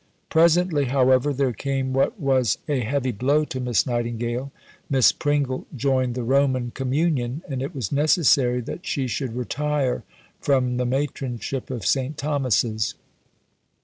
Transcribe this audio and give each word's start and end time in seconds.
Presently, 0.31 0.85
however, 0.85 1.31
there 1.31 1.53
came 1.53 1.93
what 1.93 2.19
was 2.19 2.57
a 2.67 2.79
heavy 2.79 3.11
blow 3.11 3.45
to 3.45 3.59
Miss 3.59 3.85
Nightingale. 3.85 4.51
Miss 4.89 5.11
Pringle 5.11 5.67
joined 5.75 6.15
the 6.15 6.23
Roman 6.23 6.71
communion, 6.71 7.43
and 7.47 7.61
it 7.61 7.75
was 7.75 7.91
necessary 7.91 8.61
that 8.61 8.83
she 8.87 9.05
should 9.05 9.35
retire 9.35 10.03
from 10.39 10.77
the 10.77 10.87
Matronship 10.87 11.69
of 11.69 11.85
St. 11.85 12.17
Thomas's. 12.17 12.95